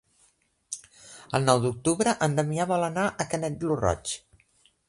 El 1.39 1.45
nou 1.51 1.61
d'octubre 1.67 2.15
en 2.29 2.39
Damià 2.39 2.69
vol 2.75 2.89
anar 2.89 3.07
a 3.27 3.31
Canet 3.35 3.67
lo 3.69 3.79
Roig. 3.87 4.19